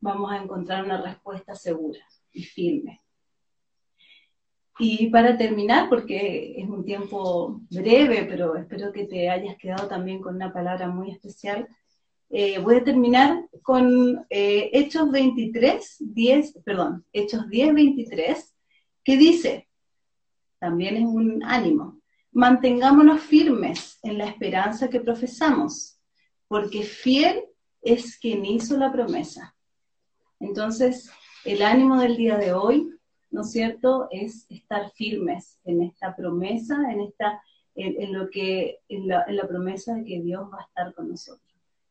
vamos 0.00 0.30
a 0.32 0.42
encontrar 0.42 0.84
una 0.84 1.00
respuesta 1.00 1.54
segura 1.54 2.00
y 2.32 2.42
firme. 2.42 3.02
Y 4.78 5.08
para 5.08 5.36
terminar, 5.36 5.88
porque 5.88 6.54
es 6.56 6.68
un 6.68 6.84
tiempo 6.84 7.60
breve, 7.68 8.26
pero 8.28 8.54
espero 8.56 8.92
que 8.92 9.06
te 9.06 9.28
hayas 9.28 9.56
quedado 9.56 9.88
también 9.88 10.20
con 10.20 10.36
una 10.36 10.52
palabra 10.52 10.88
muy 10.88 11.10
especial, 11.10 11.68
eh, 12.30 12.58
voy 12.58 12.76
a 12.76 12.84
terminar 12.84 13.48
con 13.62 14.24
eh, 14.30 14.70
Hechos 14.72 15.10
23, 15.10 15.96
10, 15.98 16.58
perdón, 16.64 17.04
Hechos 17.12 17.48
10, 17.48 17.74
23, 17.74 18.54
que 19.02 19.16
dice, 19.16 19.68
también 20.60 20.96
es 20.96 21.04
un 21.04 21.42
ánimo, 21.42 22.00
mantengámonos 22.30 23.20
firmes 23.22 23.98
en 24.02 24.18
la 24.18 24.26
esperanza 24.26 24.88
que 24.88 25.00
profesamos, 25.00 25.98
porque 26.46 26.82
fiel 26.82 27.44
es 27.80 28.18
quien 28.18 28.44
hizo 28.44 28.76
la 28.76 28.92
promesa. 28.92 29.56
Entonces, 30.38 31.10
el 31.44 31.62
ánimo 31.62 31.98
del 31.98 32.16
día 32.16 32.36
de 32.36 32.52
hoy, 32.52 32.97
¿no 33.30 33.42
es 33.42 33.52
cierto?, 33.52 34.08
es 34.10 34.46
estar 34.48 34.90
firmes 34.92 35.58
en 35.64 35.82
esta 35.82 36.16
promesa, 36.16 36.90
en, 36.90 37.00
esta, 37.00 37.42
en, 37.74 38.12
lo 38.12 38.30
que, 38.30 38.78
en 38.88 39.08
la, 39.08 39.24
promesa 39.48 39.94
de 39.94 40.04
que 40.04 40.20
Dios 40.20 40.48
va 40.52 40.60
a 40.60 40.64
estar 40.64 40.94
con 40.94 41.08
nosotros 41.08 41.42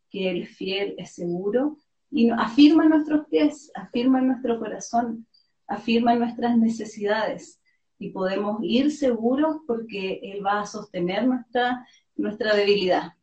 que 0.10 0.30
Él 0.30 0.44
es 0.44 0.56
fiel, 0.56 0.96
es 0.98 1.12
seguro, 1.12 1.78
y 2.10 2.30
afirma 2.30 2.86
nuestros 2.86 3.28
pies, 3.28 3.72
afirma 3.76 4.22
nuestro 4.22 4.58
corazón, 4.58 5.28
afirma 5.68 6.16
nuestras 6.16 6.58
necesidades, 6.58 7.60
y 8.00 8.12
podemos 8.12 8.60
ir 8.62 8.92
seguros 8.92 9.58
porque 9.66 10.20
Él 10.24 10.46
va 10.46 10.62
a 10.62 10.66
sostener 10.66 11.28
nuestra, 11.28 11.86
nuestra 12.16 12.56
debilidad, 12.56 13.14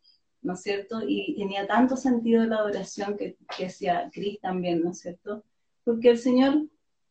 ¿no 0.42 0.54
es 0.54 0.62
cierto? 0.62 1.00
Y 1.06 1.36
tenía 1.38 1.66
tanto 1.66 1.96
sentido 1.96 2.44
la 2.44 2.56
adoración 2.56 3.16
que, 3.16 3.36
que 3.56 3.64
decía 3.64 4.10
Cris 4.12 4.40
también, 4.40 4.82
¿no 4.82 4.90
es 4.90 4.98
cierto? 4.98 5.42
Porque 5.84 6.10
el 6.10 6.18
Señor 6.18 6.66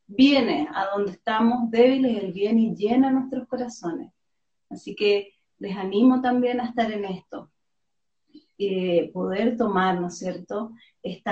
viene 0.07 0.67
a 0.73 0.87
donde 0.95 1.11
estamos 1.11 1.69
débiles, 1.71 2.23
Él 2.23 2.31
viene 2.31 2.61
y 2.61 2.75
llena 2.75 3.11
nuestros 3.11 3.47
corazones. 3.47 4.11
Así 4.69 4.95
que 4.95 5.33
les 5.59 5.75
animo 5.75 6.21
también 6.21 6.59
a 6.59 6.65
estar 6.65 6.91
en 6.91 7.05
esto, 7.05 7.51
eh, 8.57 9.11
poder 9.13 9.57
tomar, 9.57 9.99
¿no 9.99 10.07
es 10.07 10.17
cierto?, 10.17 10.71
este 11.01 11.31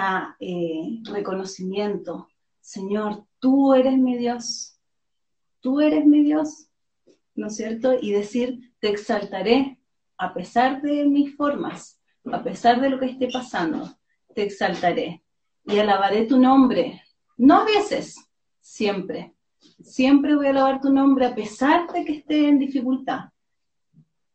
reconocimiento. 1.03 2.27
Señor, 2.59 3.25
tú 3.39 3.73
eres 3.73 3.97
mi 3.97 4.17
Dios, 4.17 4.79
tú 5.59 5.81
eres 5.81 6.05
mi 6.05 6.23
Dios, 6.23 6.67
¿no 7.35 7.47
es 7.47 7.55
cierto? 7.55 7.93
Y 7.99 8.11
decir, 8.11 8.73
te 8.79 8.89
exaltaré 8.89 9.79
a 10.17 10.33
pesar 10.33 10.81
de 10.81 11.05
mis 11.05 11.35
formas, 11.35 11.99
a 12.31 12.43
pesar 12.43 12.79
de 12.79 12.89
lo 12.89 12.99
que 12.99 13.07
esté 13.07 13.27
pasando, 13.31 13.97
te 14.35 14.43
exaltaré 14.43 15.23
y 15.65 15.79
alabaré 15.79 16.25
tu 16.25 16.37
nombre, 16.37 17.01
no 17.37 17.61
a 17.61 17.65
veces, 17.65 18.15
siempre. 18.61 19.33
Siempre 19.81 20.35
voy 20.35 20.47
a 20.47 20.51
alabar 20.51 20.79
tu 20.79 20.91
nombre 20.91 21.25
a 21.25 21.35
pesar 21.35 21.91
de 21.91 22.05
que 22.05 22.13
esté 22.13 22.47
en 22.47 22.59
dificultad. 22.59 23.29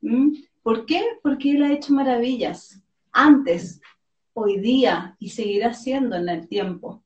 ¿Mm? 0.03 0.33
¿Por 0.63 0.85
qué? 0.85 1.03
Porque 1.23 1.53
Él 1.53 1.63
ha 1.63 1.73
hecho 1.73 1.95
maravillas 1.95 2.83
antes, 3.13 3.81
hoy 4.35 4.61
día 4.61 5.17
y 5.19 5.31
seguirá 5.31 5.73
siendo 5.73 6.17
en 6.17 6.29
el 6.29 6.49
tiempo. 6.49 7.03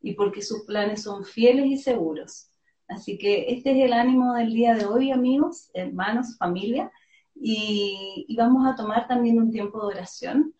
Y 0.00 0.14
porque 0.14 0.40
sus 0.40 0.64
planes 0.64 1.02
son 1.02 1.24
fieles 1.24 1.66
y 1.66 1.76
seguros. 1.76 2.48
Así 2.88 3.18
que 3.18 3.46
este 3.48 3.72
es 3.72 3.84
el 3.84 3.92
ánimo 3.92 4.34
del 4.34 4.52
día 4.52 4.74
de 4.74 4.86
hoy, 4.86 5.10
amigos, 5.10 5.70
hermanos, 5.74 6.36
familia. 6.38 6.90
Y, 7.34 8.26
vamos 8.36 8.66
a 8.66 8.74
tomar 8.74 9.06
también 9.06 9.38
un 9.38 9.50
tiempo 9.50 9.80
de 9.80 9.94
oración 9.94 10.54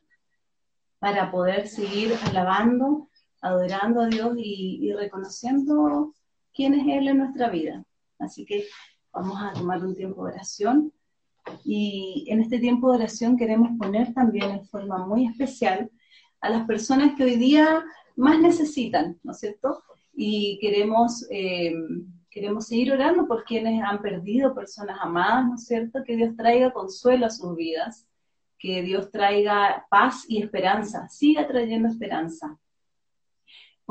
para 0.99 1.30
poder 1.30 1.68
seguir 1.68 2.14
alabando, 2.26 3.09
adorando 3.43 4.01
a 4.01 4.07
Dios 4.07 4.33
y, 4.39 4.93
reconociendo 4.93 6.15
quién 6.55 6.75
es 6.75 6.87
Él 6.87 7.09
en 7.09 7.19
nuestra 7.19 7.51
vida. 7.51 7.85
Así 8.19 8.47
que 8.47 8.67
vamos 9.13 9.37
a 9.43 9.53
tomar 9.53 9.85
un 9.85 9.95
tiempo 9.95 10.25
de 10.25 10.33
oración. 10.33 10.93
Y 11.65 12.25
en 12.29 12.41
este 12.41 12.61
tiempo 12.61 12.89
de 12.89 12.99
oración 12.99 13.37
queremos 13.37 13.77
poner 13.77 14.15
también 14.15 14.51
en 14.51 14.65
forma 14.65 15.05
muy 15.07 15.27
especial 15.27 15.91
a 16.41 16.51
las 16.51 16.67
personas 16.67 17.15
que 17.17 17.25
hoy 17.25 17.37
día 17.37 17.85
más 18.17 18.41
necesitan, 18.41 19.19
¿no 19.25 19.33
es 19.33 19.41
cierto? 19.41 19.83
Y 20.15 20.59
queremos, 20.61 21.27
eh, 21.31 21.73
queremos 22.31 22.67
seguir 22.67 22.93
orando 22.93 23.27
por 23.27 23.45
quienes 23.45 23.83
han 23.83 24.01
perdido 24.01 24.55
personas 24.55 24.99
amadas, 25.01 25.47
¿no 25.47 25.55
es 25.57 25.65
cierto? 25.65 26.05
Que 26.05 26.17
Dios 26.17 26.37
traiga 26.37 26.73
consuelo 26.73 27.27
a 27.27 27.31
sus 27.31 27.57
vidas, 27.57 28.07
que 28.59 28.83
Dios 28.83 29.11
traiga 29.11 29.87
paz 29.91 30.25
y 30.29 30.41
esperanza, 30.41 31.09
siga 31.09 31.49
trayendo 31.49 31.89
esperanza. 31.89 32.57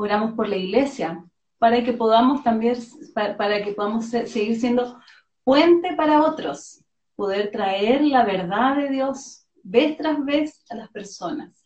Oramos 0.02 0.32
por 0.32 0.48
la 0.48 0.56
iglesia, 0.56 1.24
para 1.58 1.84
que 1.84 1.92
podamos 1.92 2.42
también, 2.42 2.76
para 3.14 3.62
que 3.62 3.72
podamos 3.72 4.06
seguir 4.06 4.58
siendo 4.58 4.98
puente 5.44 5.94
para 5.94 6.22
otros, 6.22 6.84
poder 7.14 7.52
traer 7.52 8.02
la 8.02 8.24
verdad 8.24 8.76
de 8.76 8.88
Dios 8.88 9.46
vez 9.62 9.96
tras 9.96 10.24
vez 10.24 10.64
a 10.70 10.74
las 10.74 10.90
personas. 10.90 11.64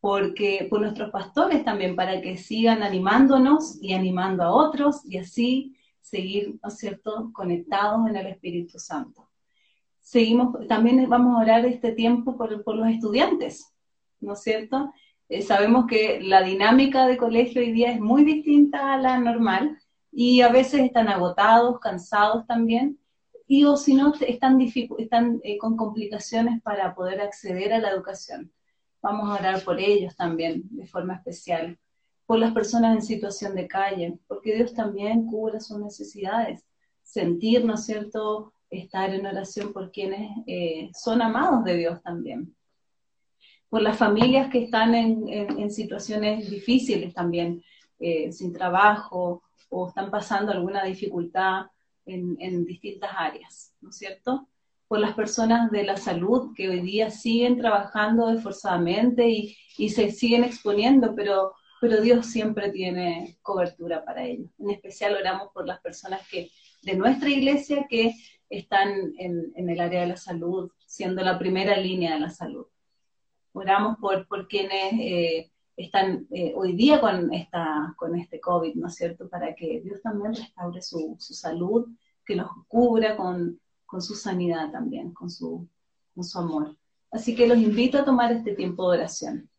Porque 0.00 0.68
por 0.70 0.80
nuestros 0.80 1.10
pastores 1.10 1.64
también, 1.64 1.96
para 1.96 2.20
que 2.20 2.36
sigan 2.36 2.84
animándonos 2.84 3.82
y 3.82 3.92
animando 3.92 4.44
a 4.44 4.52
otros 4.52 5.04
y 5.04 5.18
así 5.18 5.76
seguir, 6.00 6.60
¿no 6.62 6.70
cierto?, 6.70 7.32
conectados 7.32 8.08
en 8.08 8.16
el 8.16 8.28
Espíritu 8.28 8.78
Santo. 8.78 9.28
Seguimos, 9.98 10.64
también 10.68 11.08
vamos 11.08 11.36
a 11.36 11.40
orar 11.42 11.66
este 11.66 11.90
tiempo 11.90 12.36
por, 12.36 12.76
los 12.76 12.88
estudiantes, 12.88 13.74
¿no 14.20 14.34
es 14.34 14.42
cierto? 14.42 14.92
Eh, 15.28 15.42
sabemos 15.42 15.86
que 15.86 16.20
la 16.22 16.42
dinámica 16.42 17.06
de 17.06 17.18
colegio 17.18 17.60
hoy 17.60 17.72
día 17.72 17.92
es 17.92 18.00
muy 18.00 18.24
distinta 18.24 18.94
a 18.94 18.96
la 18.96 19.18
normal 19.18 19.78
y 20.10 20.40
a 20.40 20.48
veces 20.48 20.80
están 20.80 21.08
agotados, 21.08 21.80
cansados 21.80 22.46
también, 22.46 22.98
y 23.46 23.64
o 23.64 23.76
si 23.76 23.94
no 23.94 24.12
están, 24.20 24.60
eh, 25.42 25.58
con 25.58 25.76
complicaciones 25.76 26.62
para 26.62 26.94
poder 26.94 27.20
acceder 27.20 27.72
a 27.72 27.78
la 27.78 27.90
educación. 27.90 28.52
Vamos 29.02 29.28
a 29.30 29.40
orar 29.40 29.62
por 29.64 29.78
ellos 29.80 30.16
también 30.16 30.64
de 30.70 30.86
forma 30.86 31.14
especial, 31.14 31.78
por 32.26 32.38
las 32.38 32.52
personas 32.52 32.96
en 32.96 33.02
situación 33.02 33.54
de 33.54 33.68
calle, 33.68 34.18
porque 34.26 34.54
Dios 34.54 34.74
también 34.74 35.26
cubre 35.26 35.60
sus 35.60 35.78
necesidades. 35.78 36.64
Sentir, 37.02 37.64
¿no 37.64 37.74
es 37.74 37.84
cierto?, 37.84 38.52
estar 38.70 39.14
en 39.14 39.24
oración 39.24 39.72
por 39.72 39.90
quienes 39.90 40.30
eh, 40.46 40.90
son 40.92 41.22
amados 41.22 41.64
de 41.64 41.76
Dios 41.76 42.02
también. 42.02 42.54
Por 43.68 43.82
las 43.82 43.98
familias 43.98 44.50
que 44.50 44.64
están 44.64 44.94
en, 44.94 45.70
situaciones 45.70 46.50
difíciles 46.50 47.12
también, 47.12 47.62
eh, 48.00 48.32
sin 48.32 48.52
trabajo 48.52 49.42
o 49.68 49.88
están 49.88 50.10
pasando 50.10 50.52
alguna 50.52 50.84
dificultad 50.84 51.66
en, 52.06 52.64
distintas 52.64 53.10
áreas, 53.14 53.74
¿no 53.80 53.90
es 53.90 53.96
cierto? 53.96 54.48
Por 54.86 55.00
las 55.00 55.14
personas 55.14 55.70
de 55.70 55.84
la 55.84 55.98
salud 55.98 56.54
que 56.54 56.68
hoy 56.70 56.80
día 56.80 57.10
siguen 57.10 57.58
trabajando 57.58 58.30
esforzadamente 58.30 59.28
y, 59.28 59.56
y 59.76 59.90
se 59.90 60.10
siguen 60.10 60.44
exponiendo, 60.44 61.14
pero 61.14 61.52
pero 61.80 62.00
Dios 62.00 62.26
siempre 62.26 62.70
tiene 62.70 63.38
cobertura 63.42 64.04
para 64.04 64.24
ellos. 64.24 64.50
En 64.58 64.70
especial 64.70 65.16
oramos 65.16 65.50
por 65.52 65.66
las 65.66 65.80
personas 65.80 66.26
que 66.28 66.50
de 66.82 66.96
nuestra 66.96 67.28
iglesia 67.28 67.86
que 67.88 68.14
están 68.48 69.12
en, 69.18 69.68
el 69.68 69.80
área 69.80 70.02
de 70.02 70.06
la 70.08 70.16
salud, 70.16 70.70
siendo 70.86 71.22
la 71.22 71.38
primera 71.38 71.76
línea 71.76 72.14
de 72.14 72.20
la 72.20 72.30
salud. 72.30 72.66
Oramos 73.52 73.98
por, 73.98 74.26
por 74.26 74.48
quienes 74.48 74.92
eh, 74.94 75.50
están 75.76 76.26
eh, 76.30 76.52
hoy 76.56 76.74
día 76.74 77.00
con, 77.00 77.32
esta, 77.32 77.94
con 77.96 78.16
este 78.16 78.40
COVID, 78.40 78.74
¿no 78.74 78.88
es 78.88 78.94
cierto? 78.96 79.28
Para 79.28 79.54
que 79.54 79.80
Dios 79.80 80.02
también 80.02 80.34
restaure 80.34 80.82
su, 80.82 81.16
salud, 81.18 81.86
que 82.26 82.36
los 82.36 82.48
cubra 82.66 83.16
con, 83.16 83.60
su 84.00 84.14
sanidad 84.14 84.70
también, 84.70 85.12
con 85.12 85.30
su, 85.30 85.68
con 86.14 86.24
su 86.24 86.38
amor. 86.38 86.76
Así 87.10 87.34
que 87.34 87.46
los 87.46 87.58
invito 87.58 87.98
a 87.98 88.04
tomar 88.04 88.32
este 88.32 88.54
tiempo 88.54 88.90
de 88.90 88.98
oración. 88.98 89.50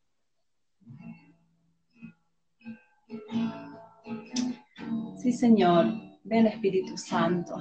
Sí, 5.18 5.32
Señor. 5.32 5.86
Ven 6.24 6.46
Espíritu 6.46 6.96
Santo. 6.96 7.56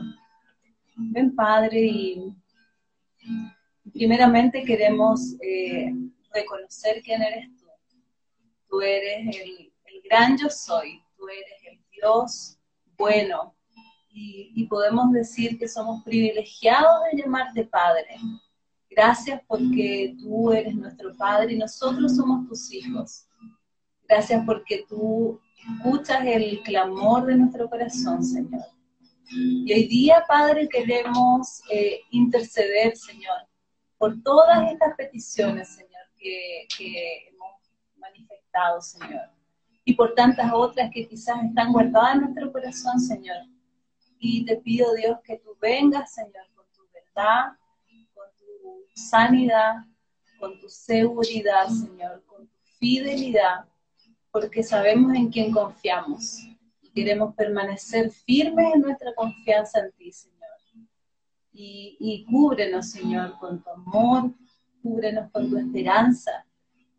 Ven 0.95 1.35
Padre 1.35 1.87
y 1.87 2.37
primeramente 3.93 4.63
queremos 4.65 5.37
eh, 5.41 5.95
reconocer 6.41 7.03
quién 7.03 7.23
eres 7.23 7.49
tú. 7.57 7.67
Tú 8.69 8.81
eres 8.81 9.37
el, 9.37 9.73
gran 10.05 10.37
yo 10.39 10.49
soy. 10.49 11.03
Tú 11.17 11.29
eres 11.29 11.73
el 11.73 11.81
Dios 11.91 12.59
bueno. 12.97 13.55
Y, 14.11 14.53
y 14.55 14.67
podemos 14.67 15.13
decir 15.13 15.59
que 15.59 15.69
somos 15.69 16.03
privilegiados 16.05 17.03
de 17.11 17.23
llamarte 17.23 17.65
Padre. 17.65 18.17
Gracias 18.91 19.41
porque 19.47 20.17
tú 20.19 20.53
eres 20.53 20.75
nuestro 20.75 21.17
Padre 21.17 21.53
y 21.53 21.59
nosotros 21.59 22.17
somos 22.17 22.49
tus 22.49 22.73
hijos. 22.73 23.27
Gracias 24.09 24.43
porque 24.47 24.85
tú 24.89 25.41
escuchas 25.77 26.25
el 26.25 26.63
clamor 26.63 27.27
de 27.27 27.37
nuestro 27.37 27.69
corazón, 27.69 28.25
Señor. 28.25 28.65
Y 29.31 29.73
hoy 29.73 29.87
día, 29.87 30.25
Padre, 30.27 30.69
queremos 30.69 31.61
eh, 31.71 32.01
interceder, 32.11 32.97
Señor, 32.97 33.37
por 33.99 34.23
todas 34.23 34.73
estas 34.73 34.95
peticiones, 34.97 35.69
Señor, 35.69 35.88
que, 36.19 37.29
hemos 37.29 37.53
manifestado, 37.97 38.81
Señor. 38.81 39.31
Y 39.85 39.95
por 39.95 40.15
tantas 40.15 40.53
otras 40.53 40.91
que 40.93 41.09
quizás 41.09 41.43
están 41.45 41.73
guardadas 41.73 42.15
en 42.17 42.21
nuestro 42.23 42.53
corazón, 42.53 43.01
Señor. 43.01 43.39
Y 44.19 44.45
te 44.45 44.57
pido, 44.57 44.93
Dios, 44.95 45.19
que 45.25 45.39
tú 45.39 45.57
vengas, 45.61 46.13
Señor, 46.13 46.47
con 46.55 46.67
tu 46.75 46.83
verdad, 46.93 47.53
con 48.15 48.27
tu 48.37 48.85
sanidad, 48.95 49.77
con 50.39 50.61
tu 50.61 50.69
seguridad, 50.69 51.69
Señor, 51.69 52.23
con 52.27 52.47
tu 52.47 52.57
fidelidad 52.79 53.65
porque 54.31 54.63
sabemos 54.63 55.15
en 55.15 55.31
quién 55.31 55.53
confiamos. 55.53 56.39
Queremos 56.95 57.35
permanecer 57.35 58.11
firmes 58.11 58.75
en 58.75 58.83
nuestra 58.83 59.15
confianza 59.15 59.81
en 59.81 59.93
ti, 59.93 60.13
Señor. 60.13 60.39
Y 61.53 62.25
cúbrenos, 62.31 62.91
Señor, 62.91 63.37
con 63.39 63.63
tu 63.63 63.71
amor, 63.71 64.31
cúbrenos 64.83 65.31
con 65.31 65.51
tu 65.51 65.59
esperanza, 65.59 66.47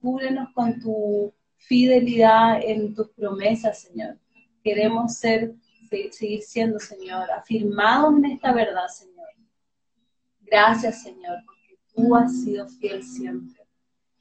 cúbrenos 0.01 0.49
con 0.53 0.79
tu 0.79 1.33
fidelidad 1.57 2.59
en 2.63 2.93
tus 2.93 3.09
promesas, 3.09 3.81
Señor. 3.81 4.17
Queremos 4.63 5.15
ser, 5.15 5.53
seguir 6.11 6.41
siendo, 6.41 6.79
Señor, 6.79 7.29
afirmados 7.31 8.17
en 8.17 8.25
esta 8.25 8.53
verdad, 8.53 8.87
Señor. 8.87 9.27
Gracias, 10.41 11.03
Señor, 11.03 11.37
porque 11.45 11.77
tú 11.93 12.15
has 12.15 12.43
sido 12.43 12.67
fiel 12.67 13.03
siempre. 13.03 13.61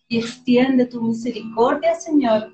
Y 0.08 0.18
extiende 0.18 0.86
tu 0.86 1.02
misericordia, 1.02 1.94
Señor, 1.94 2.52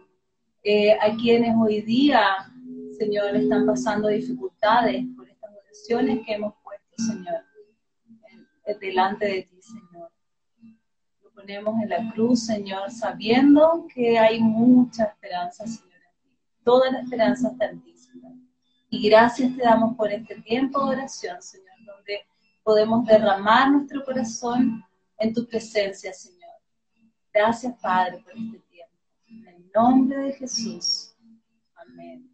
eh, 0.63 0.93
a 0.93 1.15
quienes 1.17 1.55
hoy 1.57 1.83
día, 1.83 2.53
Señor, 2.99 3.37
están 3.37 3.67
pasando 3.67 4.09
dificultades 4.09 5.05
por 5.17 5.29
estas 5.29 5.51
oraciones 5.51 6.25
que 6.27 6.35
hemos 6.35 6.55
puesto, 6.63 6.95
Señor, 6.97 7.45
delante 8.81 9.27
de 9.27 9.43
ti, 9.43 9.63
Señor. 9.63 10.14
En 11.47 11.89
la 11.89 12.13
cruz, 12.13 12.47
Señor, 12.47 12.91
sabiendo 12.91 13.87
que 13.93 14.19
hay 14.19 14.41
mucha 14.41 15.05
esperanza, 15.05 15.67
Señor, 15.67 15.93
en. 15.95 16.65
Toda 16.65 16.91
la 16.91 17.01
esperanza 17.01 17.49
está 17.51 17.67
en. 17.67 17.83
Y 18.91 19.09
gracias 19.09 19.57
te 19.57 19.63
damos 19.63 19.97
por 19.97 20.13
este 20.13 20.41
tiempo 20.43 20.87
de 20.87 20.97
oración, 20.97 21.43
Señor, 21.43 21.75
donde 21.85 22.21
podemos 22.63 23.05
derramar 23.05 23.73
nuestro 23.73 24.05
corazón 24.05 24.85
en 25.19 25.35
tu 25.35 25.47
presencia, 25.47 26.13
Señor. 26.13 26.53
Gracias, 27.33 27.75
Padre, 27.81 28.19
por 28.19 28.33
este 28.33 28.59
tiempo 28.59 28.75
nombre 29.75 30.17
de 30.19 30.33
Jesús. 30.35 31.15
Amén. 31.75 32.34